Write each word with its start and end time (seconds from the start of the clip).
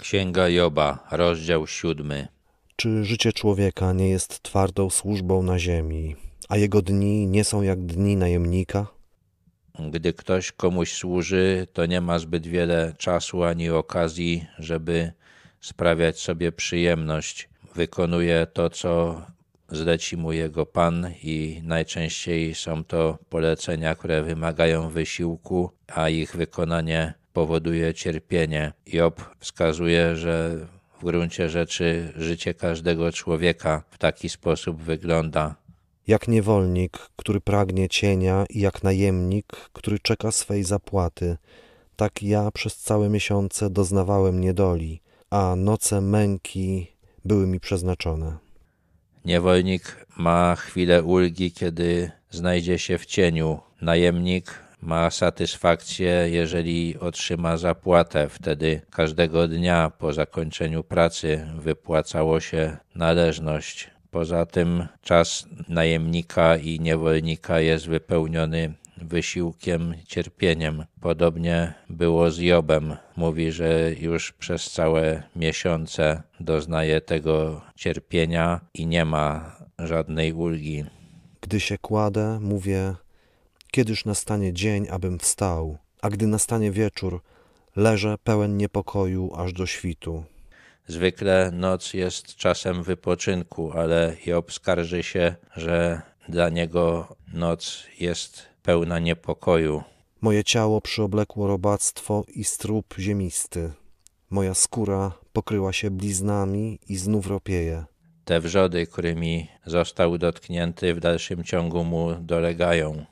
Księga 0.00 0.48
Joba, 0.48 1.06
rozdział 1.10 1.66
siódmy. 1.66 2.28
Czy 2.76 3.04
życie 3.04 3.32
człowieka 3.32 3.92
nie 3.92 4.08
jest 4.08 4.42
twardą 4.42 4.90
służbą 4.90 5.42
na 5.42 5.58
ziemi, 5.58 6.16
a 6.48 6.56
jego 6.56 6.82
dni 6.82 7.26
nie 7.26 7.44
są 7.44 7.62
jak 7.62 7.86
dni 7.86 8.16
najemnika? 8.16 8.86
Gdy 9.90 10.12
ktoś 10.12 10.52
komuś 10.52 10.92
służy, 10.92 11.66
to 11.72 11.86
nie 11.86 12.00
ma 12.00 12.18
zbyt 12.18 12.46
wiele 12.46 12.94
czasu 12.98 13.42
ani 13.42 13.70
okazji, 13.70 14.44
żeby 14.58 15.12
sprawiać 15.60 16.18
sobie 16.20 16.52
przyjemność. 16.52 17.48
Wykonuje 17.74 18.46
to, 18.52 18.70
co 18.70 19.22
zleci 19.68 20.16
mu 20.16 20.32
jego 20.32 20.66
Pan 20.66 21.10
i 21.22 21.60
najczęściej 21.64 22.54
są 22.54 22.84
to 22.84 23.18
polecenia, 23.28 23.94
które 23.94 24.22
wymagają 24.22 24.88
wysiłku, 24.88 25.70
a 25.86 26.08
ich 26.08 26.36
wykonanie 26.36 27.19
powoduje 27.40 27.94
cierpienie. 27.94 28.72
Job 28.86 29.34
wskazuje, 29.38 30.16
że 30.16 30.66
w 30.98 31.04
gruncie 31.04 31.48
rzeczy 31.48 32.12
życie 32.16 32.54
każdego 32.54 33.12
człowieka 33.12 33.82
w 33.90 33.98
taki 33.98 34.28
sposób 34.28 34.82
wygląda. 34.82 35.54
Jak 36.06 36.28
niewolnik, 36.28 36.98
który 37.16 37.40
pragnie 37.40 37.88
cienia, 37.88 38.44
i 38.50 38.60
jak 38.60 38.82
najemnik, 38.82 39.46
który 39.72 39.98
czeka 39.98 40.30
swej 40.32 40.64
zapłaty, 40.64 41.36
tak 41.96 42.22
ja 42.22 42.50
przez 42.50 42.76
całe 42.76 43.08
miesiące 43.08 43.70
doznawałem 43.70 44.40
niedoli, 44.40 45.00
a 45.30 45.54
noce 45.56 46.00
męki 46.00 46.86
były 47.24 47.46
mi 47.46 47.60
przeznaczone. 47.60 48.38
Niewolnik 49.24 50.06
ma 50.16 50.56
chwilę 50.56 51.02
ulgi, 51.02 51.52
kiedy 51.52 52.10
znajdzie 52.30 52.78
się 52.78 52.98
w 52.98 53.06
cieniu. 53.06 53.60
Najemnik 53.82 54.69
ma 54.82 55.10
satysfakcję, 55.10 56.26
jeżeli 56.30 56.98
otrzyma 56.98 57.56
zapłatę. 57.56 58.28
Wtedy 58.28 58.80
każdego 58.90 59.48
dnia 59.48 59.92
po 59.98 60.12
zakończeniu 60.12 60.84
pracy 60.84 61.46
wypłacało 61.58 62.40
się 62.40 62.76
należność. 62.94 63.90
Poza 64.10 64.46
tym 64.46 64.86
czas 65.02 65.46
najemnika 65.68 66.56
i 66.56 66.80
niewolnika 66.80 67.60
jest 67.60 67.88
wypełniony 67.88 68.74
wysiłkiem, 68.96 69.94
cierpieniem. 70.06 70.84
Podobnie 71.00 71.74
było 71.88 72.30
z 72.30 72.38
Jobem. 72.38 72.96
Mówi, 73.16 73.52
że 73.52 73.92
już 74.00 74.32
przez 74.32 74.70
całe 74.70 75.22
miesiące 75.36 76.22
doznaje 76.40 77.00
tego 77.00 77.60
cierpienia 77.76 78.60
i 78.74 78.86
nie 78.86 79.04
ma 79.04 79.56
żadnej 79.78 80.32
ulgi. 80.32 80.84
Gdy 81.40 81.60
się 81.60 81.78
kładę, 81.78 82.38
mówię, 82.40 82.94
kiedyż 83.70 84.04
nastanie 84.04 84.52
dzień, 84.52 84.88
abym 84.90 85.18
wstał, 85.18 85.78
a 86.02 86.10
gdy 86.10 86.26
nastanie 86.26 86.70
wieczór, 86.70 87.22
leżę 87.76 88.16
pełen 88.24 88.56
niepokoju 88.56 89.32
aż 89.36 89.52
do 89.52 89.66
świtu. 89.66 90.24
Zwykle 90.86 91.50
noc 91.52 91.94
jest 91.94 92.36
czasem 92.36 92.82
wypoczynku, 92.82 93.72
ale 93.72 94.16
Job 94.26 94.52
skarży 94.52 95.02
się, 95.02 95.34
że 95.56 96.02
dla 96.28 96.48
niego 96.48 97.16
noc 97.32 97.84
jest 98.00 98.46
pełna 98.62 98.98
niepokoju. 98.98 99.82
Moje 100.20 100.44
ciało 100.44 100.80
przyoblekło 100.80 101.46
robactwo 101.46 102.24
i 102.34 102.44
strób 102.44 102.94
ziemisty. 102.98 103.72
Moja 104.30 104.54
skóra 104.54 105.12
pokryła 105.32 105.72
się 105.72 105.90
bliznami 105.90 106.78
i 106.88 106.96
znów 106.96 107.26
ropieje. 107.26 107.84
Te 108.24 108.40
wrzody, 108.40 108.86
którymi 108.86 109.48
został 109.66 110.18
dotknięty, 110.18 110.94
w 110.94 111.00
dalszym 111.00 111.44
ciągu 111.44 111.84
mu 111.84 112.14
dolegają. 112.14 113.04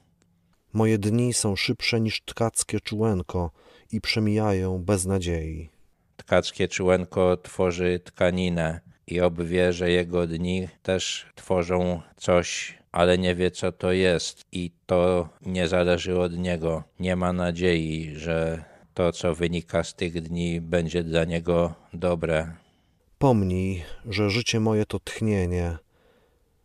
Moje 0.72 0.98
dni 0.98 1.32
są 1.32 1.56
szybsze 1.56 2.00
niż 2.00 2.20
tkackie 2.20 2.80
czułenko 2.80 3.50
i 3.92 4.00
przemijają 4.00 4.78
bez 4.78 5.06
nadziei. 5.06 5.68
Tkackie 6.16 6.68
czułenko 6.68 7.36
tworzy 7.36 8.00
tkaninę 8.04 8.80
i 9.06 9.20
obwie, 9.20 9.72
że 9.72 9.90
jego 9.90 10.26
dni 10.26 10.68
też 10.82 11.26
tworzą 11.34 12.00
coś, 12.16 12.78
ale 12.92 13.18
nie 13.18 13.34
wie, 13.34 13.50
co 13.50 13.72
to 13.72 13.92
jest, 13.92 14.44
i 14.52 14.70
to 14.86 15.28
nie 15.46 15.68
zależy 15.68 16.20
od 16.20 16.36
niego. 16.36 16.82
Nie 17.00 17.16
ma 17.16 17.32
nadziei, 17.32 18.14
że 18.16 18.64
to, 18.94 19.12
co 19.12 19.34
wynika 19.34 19.84
z 19.84 19.94
tych 19.94 20.22
dni, 20.22 20.60
będzie 20.60 21.04
dla 21.04 21.24
niego 21.24 21.74
dobre. 21.94 22.52
Pomnij, 23.18 23.84
że 24.08 24.30
życie 24.30 24.60
moje 24.60 24.86
to 24.86 25.00
tchnienie. 25.00 25.78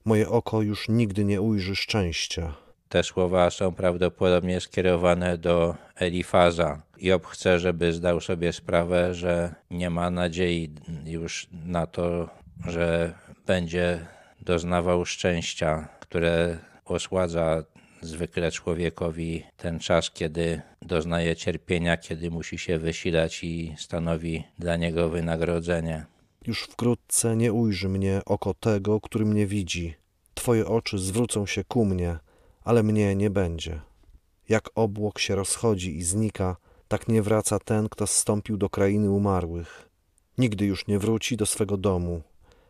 Moje 0.05 0.29
oko 0.29 0.61
już 0.61 0.89
nigdy 0.89 1.25
nie 1.25 1.41
ujrzy 1.41 1.75
szczęścia. 1.75 2.62
Te 2.93 3.03
słowa 3.03 3.49
są 3.49 3.71
prawdopodobnie 3.71 4.61
skierowane 4.61 5.37
do 5.37 5.75
Elifaza. 5.95 6.81
Job 6.97 7.25
chce, 7.27 7.59
żeby 7.59 7.93
zdał 7.93 8.21
sobie 8.21 8.53
sprawę, 8.53 9.13
że 9.13 9.55
nie 9.71 9.89
ma 9.89 10.09
nadziei 10.09 10.73
już 11.05 11.47
na 11.65 11.87
to, 11.87 12.29
że 12.67 13.13
będzie 13.45 14.05
doznawał 14.41 15.05
szczęścia, 15.05 15.87
które 15.99 16.57
osładza 16.85 17.63
zwykle 18.01 18.51
człowiekowi 18.51 19.43
ten 19.57 19.79
czas, 19.79 20.11
kiedy 20.11 20.61
doznaje 20.81 21.35
cierpienia, 21.35 21.97
kiedy 21.97 22.31
musi 22.31 22.57
się 22.57 22.77
wysilać 22.77 23.43
i 23.43 23.75
stanowi 23.77 24.43
dla 24.59 24.77
niego 24.77 25.09
wynagrodzenie. 25.09 26.05
Już 26.47 26.63
wkrótce 26.63 27.35
nie 27.35 27.53
ujrzy 27.53 27.89
mnie 27.89 28.21
oko 28.25 28.53
tego, 28.53 29.01
który 29.01 29.25
mnie 29.25 29.47
widzi. 29.47 29.93
Twoje 30.33 30.65
oczy 30.65 30.99
zwrócą 30.99 31.45
się 31.45 31.63
ku 31.63 31.85
mnie, 31.85 32.17
ale 32.63 32.83
mnie 32.83 33.15
nie 33.15 33.29
będzie. 33.29 33.81
Jak 34.49 34.69
obłok 34.75 35.19
się 35.19 35.35
rozchodzi 35.35 35.97
i 35.97 36.03
znika, 36.03 36.57
tak 36.87 37.07
nie 37.07 37.21
wraca 37.21 37.59
ten, 37.59 37.89
kto 37.89 38.07
zstąpił 38.07 38.57
do 38.57 38.69
krainy 38.69 39.11
umarłych. 39.11 39.89
Nigdy 40.37 40.65
już 40.65 40.87
nie 40.87 40.99
wróci 40.99 41.37
do 41.37 41.45
swego 41.45 41.77
domu, 41.77 42.21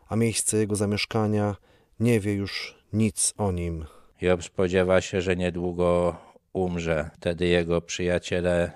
a 0.08 0.16
miejsce 0.16 0.58
jego 0.58 0.76
zamieszkania 0.76 1.56
nie 2.00 2.20
wie 2.20 2.34
już 2.34 2.76
nic 2.94 3.34
o 3.38 3.52
nim. 3.52 3.86
Job 4.22 4.44
spodziewa 4.44 5.02
się, 5.02 5.22
że 5.22 5.36
niedługo 5.36 6.16
umrze. 6.54 7.10
Wtedy 7.16 7.48
jego 7.48 7.82
przyjaciele 7.82 8.72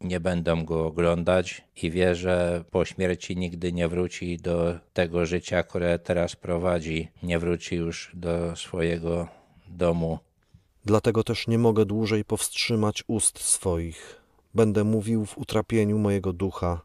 nie 0.00 0.20
będą 0.20 0.64
go 0.64 0.86
oglądać 0.86 1.64
i 1.82 1.90
wie, 1.90 2.14
że 2.14 2.64
po 2.70 2.84
śmierci 2.84 3.36
nigdy 3.36 3.72
nie 3.72 3.88
wróci 3.88 4.36
do 4.36 4.78
tego 4.92 5.26
życia, 5.26 5.62
które 5.62 5.98
teraz 5.98 6.36
prowadzi. 6.36 7.08
Nie 7.22 7.38
wróci 7.38 7.76
już 7.76 8.10
do 8.14 8.56
swojego 8.56 9.28
domu. 9.68 10.18
Dlatego 10.88 11.24
też 11.24 11.48
nie 11.48 11.58
mogę 11.58 11.84
dłużej 11.86 12.24
powstrzymać 12.24 13.04
ust 13.06 13.38
swoich. 13.38 14.20
Będę 14.54 14.84
mówił 14.84 15.26
w 15.26 15.38
utrapieniu 15.38 15.98
mojego 15.98 16.32
ducha, 16.32 16.80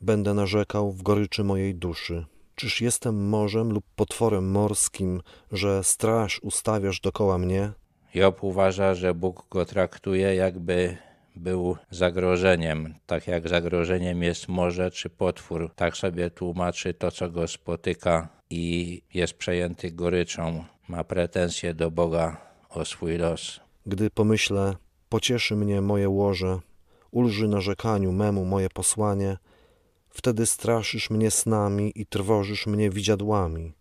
będę 0.00 0.34
narzekał 0.34 0.92
w 0.92 1.02
goryczy 1.02 1.44
mojej 1.44 1.74
duszy. 1.74 2.26
Czyż 2.54 2.80
jestem 2.80 3.28
morzem 3.28 3.72
lub 3.72 3.84
potworem 3.96 4.50
morskim, 4.50 5.22
że 5.52 5.84
straż 5.84 6.40
ustawiasz 6.42 7.00
dokoła 7.00 7.38
mnie? 7.38 7.72
Job 8.14 8.44
uważa, 8.44 8.94
że 8.94 9.14
Bóg 9.14 9.46
go 9.50 9.66
traktuje, 9.66 10.34
jakby 10.34 10.96
był 11.34 11.76
zagrożeniem. 11.90 12.94
Tak 13.06 13.26
jak 13.26 13.48
zagrożeniem 13.48 14.22
jest 14.22 14.48
morze 14.48 14.90
czy 14.90 15.10
potwór, 15.10 15.70
tak 15.74 15.96
sobie 15.96 16.30
tłumaczy 16.30 16.94
to, 16.94 17.10
co 17.10 17.30
go 17.30 17.48
spotyka 17.48 18.28
i 18.50 19.02
jest 19.14 19.34
przejęty 19.34 19.90
goryczą. 19.90 20.64
Ma 20.88 21.04
pretensje 21.04 21.74
do 21.74 21.90
Boga. 21.90 22.46
Gdy 23.86 24.10
pomyślę, 24.10 24.76
pocieszy 25.08 25.56
mnie 25.56 25.80
moje 25.80 26.08
łoże, 26.08 26.60
ulży 27.10 27.48
narzekaniu 27.48 28.12
memu 28.12 28.44
moje 28.44 28.68
posłanie, 28.68 29.36
wtedy 30.10 30.46
straszysz 30.46 31.10
mnie 31.10 31.30
snami 31.30 31.92
i 31.94 32.06
trwożysz 32.06 32.66
mnie 32.66 32.90
widziadłami. 32.90 33.72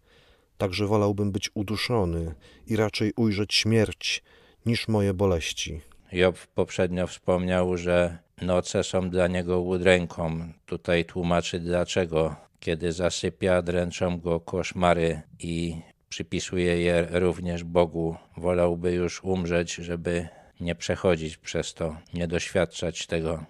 Także 0.57 0.87
wolałbym 0.87 1.31
być 1.31 1.51
uduszony 1.53 2.35
i 2.67 2.75
raczej 2.75 3.13
ujrzeć 3.15 3.53
śmierć 3.53 4.23
niż 4.65 4.87
moje 4.87 5.13
boleści. 5.13 5.81
Job 6.11 6.37
poprzednio 6.47 7.07
wspomniał, 7.07 7.77
że 7.77 8.17
noce 8.41 8.83
są 8.83 9.09
dla 9.09 9.27
niego 9.27 9.61
udręką. 9.61 10.39
Tutaj 10.65 11.05
tłumaczy 11.05 11.59
dlaczego. 11.59 12.35
Kiedy 12.59 12.91
zasypia, 12.91 13.61
dręczą 13.61 14.19
go 14.19 14.39
koszmary 14.39 15.21
i 15.39 15.81
przypisuje 16.15 16.81
je 16.81 17.07
również 17.11 17.63
Bogu. 17.63 18.15
Wolałby 18.37 18.91
już 18.91 19.23
umrzeć, 19.23 19.75
żeby 19.75 20.27
nie 20.59 20.75
przechodzić 20.75 21.37
przez 21.37 21.73
to, 21.73 21.97
nie 22.13 22.27
doświadczać 22.27 23.07
tego. 23.07 23.45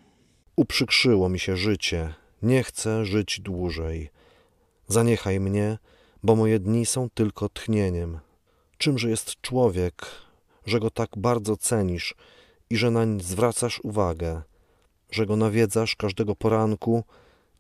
Uprzykrzyło 0.56 1.30
mi 1.30 1.40
się 1.40 1.58
życie, 1.58 2.14
nie 2.42 2.64
chcę 2.64 3.06
żyć 3.06 3.40
dłużej. 3.40 4.10
Zaniechaj 4.88 5.40
mnie, 5.40 5.78
bo 6.24 6.36
moje 6.36 6.60
dni 6.60 6.86
są 6.86 7.10
tylko 7.10 7.50
tchnieniem. 7.50 8.20
Czymże 8.78 9.10
jest 9.10 9.42
człowiek, 9.42 10.06
że 10.66 10.80
go 10.80 10.90
tak 10.92 11.10
bardzo 11.18 11.58
cenisz 11.58 12.16
i 12.70 12.78
że 12.78 12.92
nań 12.92 13.22
zwracasz 13.22 13.80
uwagę, 13.84 14.42
że 15.12 15.26
go 15.26 15.36
nawiedzasz 15.36 15.96
każdego 15.96 16.36
poranku 16.36 17.04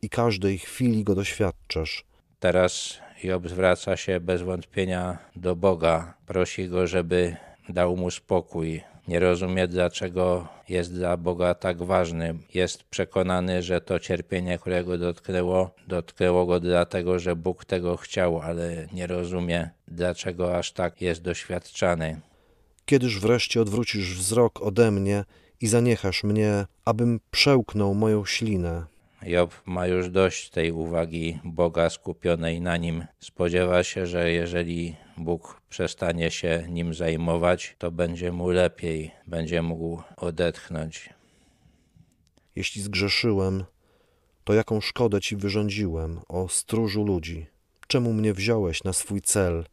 i 0.01 0.09
każdej 0.09 0.57
chwili 0.59 1.03
go 1.03 1.15
doświadczasz. 1.15 2.05
Teraz 2.45 2.99
Job 3.23 3.47
zwraca 3.47 3.97
się 3.97 4.19
bez 4.19 4.41
wątpienia 4.41 5.17
do 5.35 5.55
Boga, 5.55 6.13
prosi 6.25 6.69
go, 6.69 6.87
żeby 6.87 7.35
dał 7.69 7.97
mu 7.97 8.11
spokój. 8.11 8.81
nie 9.07 9.19
rozumie, 9.19 9.67
dlaczego 9.67 10.47
jest 10.69 10.93
dla 10.93 11.17
Boga 11.17 11.53
tak 11.53 11.83
ważny. 11.83 12.35
Jest 12.53 12.83
przekonany, 12.83 13.63
że 13.63 13.81
to 13.81 13.99
cierpienie, 13.99 14.57
którego 14.57 14.97
dotknęło, 14.97 15.71
dotknęło 15.87 16.45
go 16.45 16.59
dlatego, 16.59 17.19
że 17.19 17.35
Bóg 17.35 17.65
tego 17.65 17.97
chciał, 17.97 18.41
ale 18.41 18.87
nie 18.93 19.07
rozumie, 19.07 19.69
dlaczego 19.87 20.57
aż 20.57 20.71
tak 20.71 21.01
jest 21.01 21.21
doświadczany. 21.21 22.21
Kiedyż 22.85 23.19
wreszcie 23.19 23.61
odwrócisz 23.61 24.17
wzrok 24.17 24.61
ode 24.61 24.91
mnie 24.91 25.23
i 25.61 25.67
zaniechasz 25.67 26.23
mnie, 26.23 26.65
abym 26.85 27.19
przełknął 27.31 27.95
moją 27.95 28.25
ślinę. 28.25 28.94
Job 29.25 29.61
ma 29.65 29.87
już 29.87 30.09
dość 30.09 30.49
tej 30.49 30.71
uwagi 30.71 31.39
Boga 31.43 31.89
skupionej 31.89 32.61
na 32.61 32.77
nim. 32.77 33.05
Spodziewa 33.19 33.83
się, 33.83 34.07
że 34.07 34.31
jeżeli 34.31 34.95
Bóg 35.17 35.61
przestanie 35.69 36.31
się 36.31 36.67
nim 36.69 36.93
zajmować, 36.93 37.75
to 37.77 37.91
będzie 37.91 38.31
mu 38.31 38.49
lepiej, 38.49 39.11
będzie 39.27 39.61
mógł 39.61 40.01
odetchnąć. 40.17 41.09
Jeśli 42.55 42.81
zgrzeszyłem, 42.81 43.63
to 44.43 44.53
jaką 44.53 44.81
szkodę 44.81 45.21
ci 45.21 45.35
wyrządziłem, 45.35 46.19
o 46.27 46.47
stróżu 46.47 47.03
ludzi? 47.03 47.45
Czemu 47.87 48.13
mnie 48.13 48.33
wziąłeś 48.33 48.83
na 48.83 48.93
swój 48.93 49.21
cel, 49.21 49.65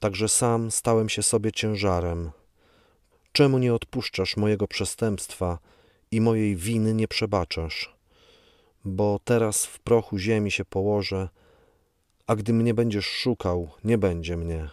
tak 0.00 0.16
że 0.16 0.28
sam 0.28 0.70
stałem 0.70 1.08
się 1.08 1.22
sobie 1.22 1.52
ciężarem? 1.52 2.30
Czemu 3.32 3.58
nie 3.58 3.74
odpuszczasz 3.74 4.36
mojego 4.36 4.66
przestępstwa 4.66 5.58
i 6.10 6.20
mojej 6.20 6.56
winy 6.56 6.94
nie 6.94 7.08
przebaczasz? 7.08 7.99
Bo 8.84 9.20
teraz 9.24 9.66
w 9.66 9.80
prochu 9.80 10.18
ziemi 10.18 10.50
się 10.50 10.64
położę, 10.64 11.28
a 12.26 12.36
gdy 12.36 12.52
mnie 12.52 12.74
będziesz 12.74 13.06
szukał, 13.06 13.70
nie 13.84 13.98
będzie 13.98 14.36
mnie. 14.36 14.68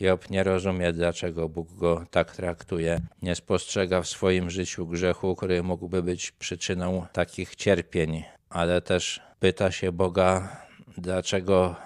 Job 0.00 0.30
nie 0.30 0.44
rozumie, 0.44 0.92
dlaczego 0.92 1.48
Bóg 1.48 1.72
go 1.72 2.06
tak 2.10 2.36
traktuje. 2.36 3.00
Nie 3.22 3.34
spostrzega 3.34 4.02
w 4.02 4.08
swoim 4.08 4.50
życiu 4.50 4.86
grzechu, 4.86 5.36
który 5.36 5.62
mógłby 5.62 6.02
być 6.02 6.32
przyczyną 6.32 7.06
takich 7.12 7.56
cierpień, 7.56 8.24
ale 8.50 8.80
też 8.82 9.20
pyta 9.40 9.70
się 9.70 9.92
Boga, 9.92 10.56
dlaczego 10.98 11.76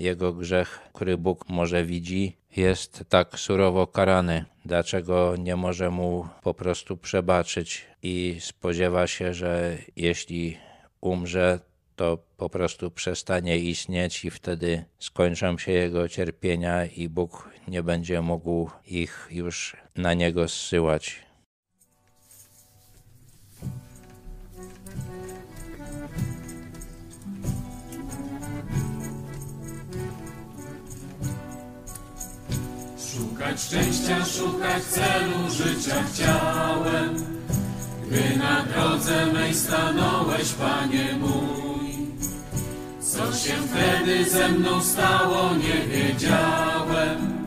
jego 0.00 0.32
grzech, 0.32 0.80
który 0.92 1.18
Bóg 1.18 1.48
może 1.48 1.84
widzi, 1.84 2.36
jest 2.56 3.04
tak 3.08 3.38
surowo 3.38 3.86
karany, 3.86 4.44
dlaczego 4.66 5.34
nie 5.38 5.56
może 5.56 5.90
mu 5.90 6.28
po 6.42 6.54
prostu 6.54 6.96
przebaczyć 6.96 7.84
i 8.02 8.36
spodziewa 8.40 9.06
się, 9.06 9.34
że 9.34 9.78
jeśli 9.96 10.56
umrze, 11.00 11.60
to 11.96 12.18
po 12.36 12.50
prostu 12.50 12.90
przestanie 12.90 13.58
istnieć 13.58 14.24
i 14.24 14.30
wtedy 14.30 14.84
skończą 14.98 15.58
się 15.58 15.72
jego 15.72 16.08
cierpienia 16.08 16.84
i 16.84 17.08
Bóg 17.08 17.50
nie 17.68 17.82
będzie 17.82 18.22
mógł 18.22 18.70
ich 18.86 19.28
już 19.30 19.76
na 19.96 20.14
niego 20.14 20.48
zsyłać. 20.48 21.25
Szukać 33.46 33.60
szczęścia, 33.62 34.24
szukać 34.24 34.82
celu 34.82 35.50
życia 35.50 35.94
chciałem, 36.12 37.14
gdy 38.06 38.36
na 38.38 38.62
drodze 38.62 39.26
mej 39.26 39.54
stanąłeś, 39.54 40.52
Panie 40.52 41.16
mój. 41.20 41.96
Co 43.00 43.32
się 43.36 43.52
wtedy 43.70 44.30
ze 44.30 44.48
mną 44.48 44.82
stało, 44.82 45.50
nie 45.54 45.86
wiedziałem. 45.86 47.46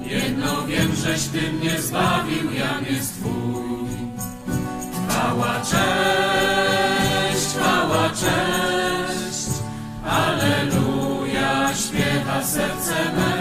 Jedno 0.00 0.66
wiem, 0.66 0.92
żeś 0.96 1.24
Ty 1.24 1.52
mnie 1.52 1.80
zbawił, 1.80 2.52
ja 2.52 2.80
nie 2.80 3.00
Twój. 3.00 3.88
Chwała, 5.08 5.60
cześć, 5.60 7.46
chwała, 7.46 8.10
cześć, 8.10 9.48
Alleluja, 10.06 11.74
śpiewa 11.74 12.44
serce 12.44 13.12
me. 13.16 13.35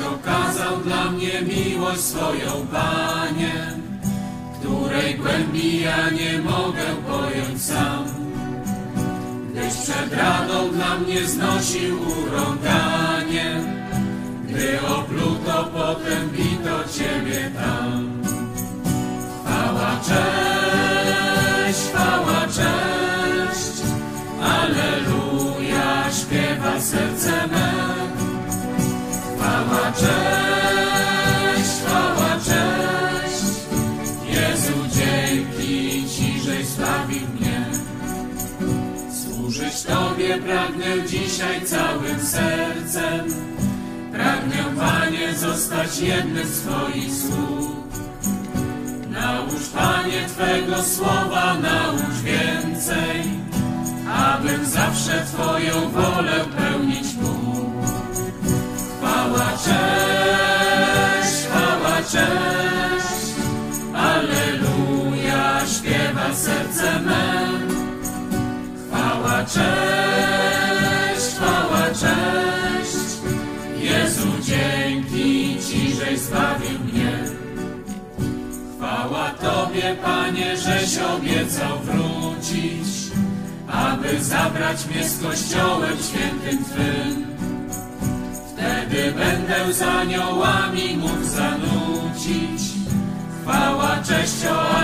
Okazał 0.00 0.76
dla 0.76 1.10
mnie 1.10 1.42
miłość 1.42 2.00
swoją, 2.00 2.66
Panie, 2.72 3.72
której 4.60 5.14
głębi 5.14 5.80
ja 5.80 6.10
nie 6.10 6.38
mogę 6.38 6.84
pojąć 7.08 7.62
sam. 7.62 8.04
Gdyś 9.50 9.74
przed 9.74 10.12
radą 10.12 10.68
dla 10.72 10.98
mnie 10.98 11.26
znosił 11.26 11.98
urąganie, 12.02 13.60
gdy 14.48 14.80
opluto, 14.80 15.70
potem 15.74 16.30
bito 16.30 16.88
Ciebie 16.98 17.50
tam. 17.58 18.22
Chwała, 19.44 20.00
cześć, 20.00 21.78
chwała, 21.78 22.40
cześć, 22.46 23.82
Alleluja, 24.42 26.12
śpiewa 26.12 26.80
serce 26.80 27.46
me. 27.46 27.65
Cześć, 29.96 31.70
chwała, 31.84 32.36
cześć, 32.44 33.44
Jezu, 34.26 34.72
dzięki 34.96 36.08
Ci, 36.08 36.40
żeś 36.40 36.66
mnie. 37.34 37.66
Służyć 39.10 39.82
Tobie 39.82 40.38
pragnę 40.38 41.08
dzisiaj 41.08 41.64
całym 41.64 42.20
sercem, 42.20 43.26
pragnę, 44.12 44.64
Panie, 44.78 45.34
zostać 45.34 46.00
jednym 46.00 46.46
z 46.46 46.60
Twoich 46.60 47.12
sług. 47.12 47.86
Naucz, 49.10 49.68
Panie, 49.74 50.26
Twego 50.28 50.82
słowa, 50.82 51.54
naucz 51.54 52.16
więcej, 52.24 53.22
abym 54.08 54.66
zawsze 54.66 55.24
Twoją 55.26 55.90
wolę 55.90 56.44
pełnić 56.56 57.14
mógł. 57.14 57.25
Cześć, 69.46 71.36
chwała, 71.36 71.86
cześć, 71.90 73.06
Jezu, 73.80 74.28
dzięki 74.42 75.56
Ci, 75.60 75.94
żeś 75.94 76.18
zbawił 76.18 76.78
mnie. 76.80 77.12
Chwała 78.76 79.30
Tobie, 79.30 79.96
Panie, 80.04 80.56
żeś 80.56 80.98
obiecał 80.98 81.78
wrócić, 81.78 82.88
aby 83.68 84.24
zabrać 84.24 84.86
mnie 84.86 85.08
z 85.08 85.22
Kościołem 85.22 85.96
świętym 86.02 86.64
Twym. 86.64 87.26
Wtedy 88.52 89.12
będę 89.12 89.72
z 89.74 89.82
aniołami 89.82 90.96
mógł 90.96 91.24
zanucić. 91.24 92.76
Chwała, 93.42 93.96
cześć, 94.08 94.46
o 94.50 94.75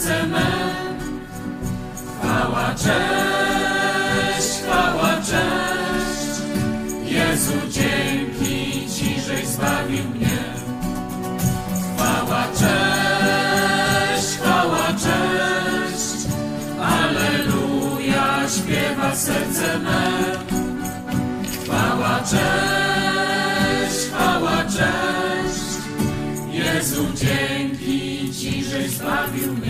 serce 0.00 0.26
me. 0.26 0.46
Chwała, 2.20 2.74
cześć, 2.74 4.48
chwała, 4.62 5.16
cześć. 5.16 6.42
Jezu, 7.04 7.52
dzięki 7.70 8.86
Ci, 8.90 9.20
żeś 9.20 9.46
zbawił 9.46 10.04
mnie. 10.04 10.38
Chwała, 11.96 12.44
cześć, 12.52 14.28
chwała, 14.38 14.86
cześć. 14.86 16.26
Alleluja, 16.80 18.48
śpiewa 18.48 19.16
serce 19.16 19.78
me. 19.78 20.10
Chwała, 21.64 22.20
cześć, 22.20 24.06
chwała, 24.08 24.64
cześć. 24.64 25.70
Jezu, 26.50 27.06
dzięki 27.14 28.32
Ci, 28.34 28.64
żeś 28.64 28.90
zbawił 28.90 29.54
mnie. 29.54 29.69